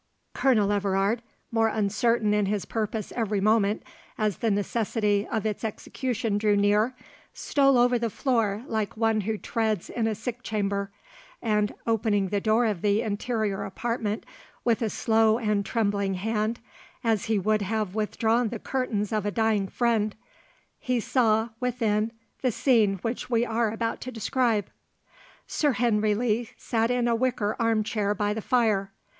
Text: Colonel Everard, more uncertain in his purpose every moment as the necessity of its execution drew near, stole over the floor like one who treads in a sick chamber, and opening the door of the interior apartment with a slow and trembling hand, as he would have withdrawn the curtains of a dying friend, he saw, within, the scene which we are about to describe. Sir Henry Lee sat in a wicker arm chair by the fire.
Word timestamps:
Colonel 0.33 0.71
Everard, 0.71 1.21
more 1.51 1.67
uncertain 1.67 2.33
in 2.33 2.47
his 2.47 2.65
purpose 2.65 3.13
every 3.15 3.39
moment 3.39 3.83
as 4.17 4.37
the 4.37 4.49
necessity 4.49 5.27
of 5.31 5.45
its 5.45 5.63
execution 5.63 6.39
drew 6.39 6.55
near, 6.57 6.95
stole 7.33 7.77
over 7.77 7.99
the 7.99 8.09
floor 8.09 8.63
like 8.65 8.97
one 8.97 9.21
who 9.21 9.37
treads 9.37 9.91
in 9.91 10.07
a 10.07 10.15
sick 10.15 10.41
chamber, 10.41 10.89
and 11.39 11.75
opening 11.85 12.29
the 12.29 12.41
door 12.41 12.65
of 12.65 12.81
the 12.81 13.03
interior 13.03 13.63
apartment 13.63 14.25
with 14.65 14.81
a 14.81 14.89
slow 14.89 15.37
and 15.37 15.67
trembling 15.67 16.15
hand, 16.15 16.59
as 17.03 17.25
he 17.25 17.37
would 17.37 17.61
have 17.61 17.93
withdrawn 17.93 18.49
the 18.49 18.57
curtains 18.57 19.11
of 19.13 19.23
a 19.23 19.29
dying 19.29 19.67
friend, 19.67 20.15
he 20.79 20.99
saw, 20.99 21.49
within, 21.59 22.11
the 22.41 22.51
scene 22.51 22.95
which 23.03 23.29
we 23.29 23.45
are 23.45 23.69
about 23.69 24.01
to 24.01 24.11
describe. 24.11 24.65
Sir 25.45 25.73
Henry 25.73 26.15
Lee 26.15 26.49
sat 26.57 26.89
in 26.89 27.07
a 27.07 27.13
wicker 27.13 27.55
arm 27.59 27.83
chair 27.83 28.15
by 28.15 28.33
the 28.33 28.41
fire. 28.41 28.91